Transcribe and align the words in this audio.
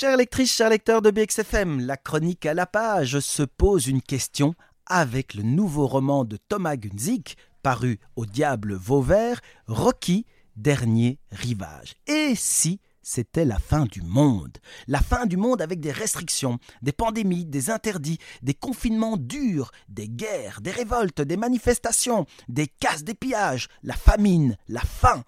Chers 0.00 0.16
lectrices, 0.16 0.54
chers 0.54 0.70
lecteurs 0.70 1.02
de 1.02 1.10
BXFM, 1.10 1.80
la 1.80 1.96
chronique 1.96 2.46
à 2.46 2.54
la 2.54 2.66
page 2.66 3.18
se 3.18 3.42
pose 3.42 3.88
une 3.88 4.00
question 4.00 4.54
avec 4.86 5.34
le 5.34 5.42
nouveau 5.42 5.88
roman 5.88 6.24
de 6.24 6.36
Thomas 6.36 6.76
Gunzig, 6.76 7.34
paru 7.64 7.98
au 8.14 8.24
Diable 8.24 8.74
Vauvert, 8.74 9.40
Rocky, 9.66 10.24
Dernier 10.54 11.18
Rivage. 11.32 11.96
Et 12.06 12.34
si 12.36 12.80
c'était 13.02 13.44
la 13.44 13.58
fin 13.58 13.86
du 13.86 14.00
monde? 14.02 14.58
La 14.86 15.00
fin 15.00 15.26
du 15.26 15.36
monde 15.36 15.60
avec 15.60 15.80
des 15.80 15.90
restrictions, 15.90 16.60
des 16.80 16.92
pandémies, 16.92 17.44
des 17.44 17.68
interdits, 17.68 18.18
des 18.40 18.54
confinements 18.54 19.16
durs, 19.16 19.72
des 19.88 20.08
guerres, 20.08 20.60
des 20.60 20.70
révoltes, 20.70 21.22
des 21.22 21.36
manifestations, 21.36 22.24
des 22.46 22.68
casses, 22.68 23.02
des 23.02 23.14
pillages, 23.14 23.66
la 23.82 23.94
famine, 23.94 24.56
la 24.68 24.82
faim. 24.82 25.24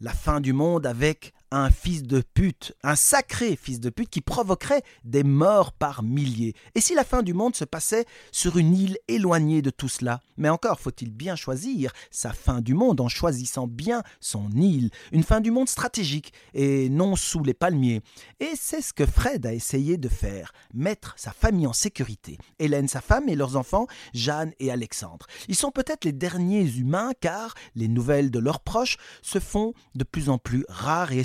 La 0.00 0.12
fin 0.12 0.40
du 0.40 0.52
monde 0.52 0.86
avec 0.86 1.32
un 1.50 1.70
fils 1.70 2.02
de 2.02 2.20
pute, 2.20 2.74
un 2.82 2.96
sacré 2.96 3.56
fils 3.56 3.80
de 3.80 3.90
pute 3.90 4.10
qui 4.10 4.20
provoquerait 4.20 4.82
des 5.04 5.22
morts 5.22 5.72
par 5.72 6.02
milliers. 6.02 6.54
Et 6.74 6.80
si 6.80 6.94
la 6.94 7.04
fin 7.04 7.22
du 7.22 7.34
monde 7.34 7.56
se 7.56 7.64
passait 7.64 8.04
sur 8.32 8.58
une 8.58 8.74
île 8.74 8.98
éloignée 9.08 9.62
de 9.62 9.70
tout 9.70 9.88
cela? 9.88 10.20
Mais 10.36 10.48
encore 10.48 10.80
faut-il 10.80 11.10
bien 11.10 11.36
choisir 11.36 11.92
sa 12.10 12.32
fin 12.32 12.60
du 12.60 12.74
monde 12.74 13.00
en 13.00 13.08
choisissant 13.08 13.66
bien 13.66 14.02
son 14.20 14.50
île, 14.52 14.90
une 15.12 15.22
fin 15.22 15.40
du 15.40 15.50
monde 15.50 15.68
stratégique 15.68 16.32
et 16.54 16.88
non 16.88 17.16
sous 17.16 17.42
les 17.42 17.54
palmiers. 17.54 18.02
Et 18.40 18.52
c'est 18.54 18.82
ce 18.82 18.92
que 18.92 19.06
Fred 19.06 19.46
a 19.46 19.52
essayé 19.52 19.96
de 19.96 20.08
faire, 20.08 20.52
mettre 20.74 21.14
sa 21.16 21.32
famille 21.32 21.66
en 21.66 21.72
sécurité. 21.72 22.38
Hélène, 22.58 22.88
sa 22.88 23.00
femme 23.00 23.28
et 23.28 23.36
leurs 23.36 23.56
enfants, 23.56 23.86
Jeanne 24.14 24.52
et 24.60 24.70
Alexandre. 24.70 25.26
Ils 25.48 25.56
sont 25.56 25.70
peut-être 25.70 26.04
les 26.04 26.12
derniers 26.12 26.68
humains 26.76 27.12
car 27.20 27.54
les 27.74 27.88
nouvelles 27.88 28.30
de 28.30 28.38
leurs 28.38 28.60
proches 28.60 28.96
se 29.22 29.38
font 29.38 29.72
de 29.94 30.04
plus 30.04 30.28
en 30.28 30.38
plus 30.38 30.64
rares 30.68 31.12
et 31.12 31.20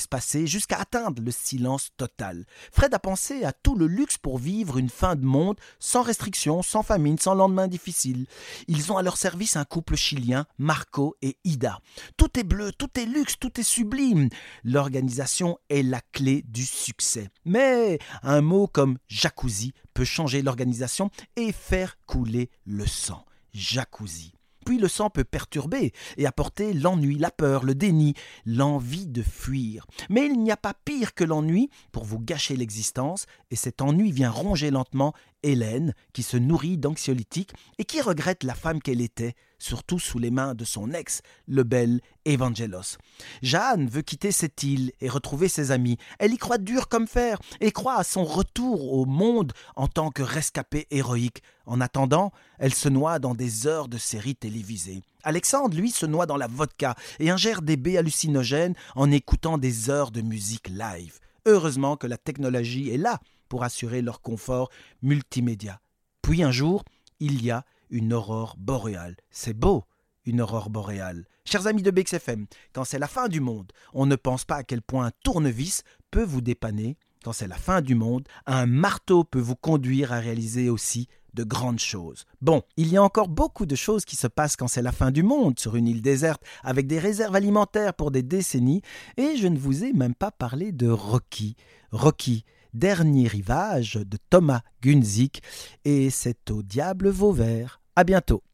jusqu'à 0.45 0.77
atteindre 0.77 1.21
le 1.21 1.31
silence 1.31 1.89
total. 1.97 2.45
Fred 2.71 2.93
a 2.93 2.99
pensé 2.99 3.43
à 3.43 3.51
tout 3.51 3.75
le 3.75 3.87
luxe 3.87 4.17
pour 4.17 4.37
vivre 4.37 4.77
une 4.77 4.89
fin 4.89 5.15
de 5.15 5.25
monde 5.25 5.57
sans 5.79 6.01
restriction, 6.01 6.61
sans 6.61 6.83
famine, 6.83 7.17
sans 7.17 7.33
lendemain 7.33 7.67
difficile. 7.67 8.25
Ils 8.67 8.91
ont 8.91 8.97
à 8.97 9.01
leur 9.01 9.17
service 9.17 9.55
un 9.55 9.65
couple 9.65 9.95
chilien, 9.95 10.45
Marco 10.57 11.15
et 11.21 11.37
Ida. 11.43 11.79
Tout 12.17 12.39
est 12.39 12.43
bleu, 12.43 12.71
tout 12.71 12.99
est 12.99 13.05
luxe, 13.05 13.35
tout 13.39 13.59
est 13.59 13.63
sublime. 13.63 14.29
L'organisation 14.63 15.57
est 15.69 15.83
la 15.83 16.01
clé 16.11 16.43
du 16.47 16.65
succès. 16.65 17.29
Mais 17.45 17.99
un 18.21 18.41
mot 18.41 18.67
comme 18.67 18.97
jacuzzi 19.07 19.73
peut 19.93 20.05
changer 20.05 20.41
l'organisation 20.41 21.09
et 21.35 21.51
faire 21.51 21.97
couler 22.05 22.49
le 22.65 22.85
sang. 22.85 23.25
Jacuzzi. 23.53 24.33
Puis 24.65 24.77
le 24.77 24.87
sang 24.87 25.09
peut 25.09 25.23
perturber 25.23 25.93
et 26.17 26.25
apporter 26.25 26.73
l'ennui, 26.73 27.17
la 27.17 27.31
peur, 27.31 27.63
le 27.63 27.75
déni, 27.75 28.13
l'envie 28.45 29.07
de 29.07 29.21
fuir. 29.21 29.85
Mais 30.09 30.25
il 30.25 30.41
n'y 30.41 30.51
a 30.51 30.57
pas 30.57 30.73
pire 30.73 31.13
que 31.13 31.23
l'ennui 31.23 31.69
pour 31.91 32.05
vous 32.05 32.19
gâcher 32.19 32.55
l'existence, 32.55 33.25
et 33.51 33.55
cet 33.55 33.81
ennui 33.81 34.11
vient 34.11 34.31
ronger 34.31 34.71
lentement 34.71 35.13
Hélène, 35.43 35.93
qui 36.13 36.23
se 36.23 36.37
nourrit 36.37 36.77
d'anxiolytiques 36.77 37.53
et 37.77 37.85
qui 37.85 38.01
regrette 38.01 38.43
la 38.43 38.55
femme 38.55 38.81
qu'elle 38.81 39.01
était, 39.01 39.35
surtout 39.63 39.99
sous 39.99 40.19
les 40.19 40.29
mains 40.29 40.55
de 40.55 40.65
son 40.65 40.91
ex, 40.91 41.21
le 41.47 41.63
bel 41.63 42.01
Evangelos. 42.25 42.97
Jeanne 43.41 43.87
veut 43.87 44.01
quitter 44.01 44.31
cette 44.31 44.61
île 44.63 44.91
et 44.99 45.09
retrouver 45.09 45.47
ses 45.47 45.71
amis. 45.71 45.97
Elle 46.19 46.33
y 46.33 46.37
croit 46.37 46.57
dur 46.57 46.89
comme 46.89 47.07
fer 47.07 47.39
et 47.61 47.71
croit 47.71 47.95
à 47.95 48.03
son 48.03 48.25
retour 48.25 48.93
au 48.93 49.05
monde 49.05 49.53
en 49.75 49.87
tant 49.87 50.11
que 50.11 50.21
rescapée 50.21 50.87
héroïque. 50.91 51.41
En 51.65 51.79
attendant, 51.79 52.31
elle 52.59 52.73
se 52.73 52.89
noie 52.89 53.19
dans 53.19 53.35
des 53.35 53.65
heures 53.65 53.87
de 53.87 53.97
séries 53.97 54.35
télévisées. 54.35 55.01
Alexandre, 55.23 55.77
lui, 55.77 55.91
se 55.91 56.05
noie 56.05 56.25
dans 56.25 56.37
la 56.37 56.47
vodka 56.47 56.95
et 57.19 57.29
ingère 57.29 57.61
des 57.61 57.77
baies 57.77 57.97
hallucinogènes 57.97 58.75
en 58.95 59.11
écoutant 59.11 59.57
des 59.57 59.89
heures 59.89 60.11
de 60.11 60.21
musique 60.21 60.67
live. 60.67 61.19
Heureusement 61.45 61.95
que 61.95 62.07
la 62.07 62.17
technologie 62.17 62.89
est 62.89 62.97
là 62.97 63.19
pour 63.47 63.63
assurer 63.63 64.01
leur 64.01 64.21
confort 64.21 64.69
multimédia. 65.01 65.79
Puis 66.21 66.43
un 66.43 66.51
jour, 66.51 66.83
il 67.19 67.43
y 67.43 67.51
a 67.51 67.63
une 67.89 68.13
aurore 68.13 68.55
boréale. 68.57 69.15
C'est 69.31 69.57
beau, 69.57 69.83
une 70.25 70.41
aurore 70.41 70.69
boréale. 70.69 71.25
Chers 71.45 71.67
amis 71.67 71.81
de 71.81 71.91
BXFM, 71.91 72.45
quand 72.73 72.83
c'est 72.83 72.99
la 72.99 73.07
fin 73.07 73.27
du 73.27 73.39
monde, 73.39 73.71
on 73.93 74.05
ne 74.05 74.15
pense 74.15 74.45
pas 74.45 74.57
à 74.57 74.63
quel 74.63 74.81
point 74.81 75.07
un 75.07 75.11
tournevis 75.23 75.83
peut 76.11 76.23
vous 76.23 76.41
dépanner. 76.41 76.97
Quand 77.23 77.33
c'est 77.33 77.47
la 77.47 77.55
fin 77.55 77.81
du 77.81 77.95
monde, 77.95 78.27
un 78.45 78.65
marteau 78.65 79.23
peut 79.23 79.39
vous 79.39 79.55
conduire 79.55 80.11
à 80.13 80.19
réaliser 80.19 80.69
aussi 80.69 81.07
de 81.33 81.43
grandes 81.43 81.79
choses. 81.79 82.25
Bon, 82.41 82.61
il 82.77 82.89
y 82.89 82.97
a 82.97 83.03
encore 83.03 83.27
beaucoup 83.27 83.65
de 83.65 83.75
choses 83.75 84.05
qui 84.05 84.15
se 84.15 84.27
passent 84.27 84.55
quand 84.55 84.67
c'est 84.67 84.81
la 84.81 84.91
fin 84.91 85.11
du 85.11 85.23
monde 85.23 85.59
sur 85.59 85.75
une 85.75 85.87
île 85.87 86.01
déserte 86.01 86.43
avec 86.63 86.85
des 86.87 86.99
réserves 86.99 87.35
alimentaires 87.35 87.93
pour 87.93 88.11
des 88.11 88.23
décennies 88.23 88.81
et 89.17 89.35
je 89.37 89.47
ne 89.47 89.57
vous 89.57 89.83
ai 89.83 89.93
même 89.93 90.15
pas 90.15 90.31
parlé 90.31 90.71
de 90.71 90.89
Rocky. 90.89 91.55
Rocky, 91.91 92.45
Dernier 92.73 93.27
rivage 93.27 93.99
de 94.03 94.17
Thomas 94.31 94.61
Gunzik 94.81 95.43
et 95.85 96.09
c'est 96.09 96.49
au 96.49 96.63
diable 96.63 97.09
Vauvert. 97.09 97.82
À 97.95 98.03
bientôt. 98.03 98.41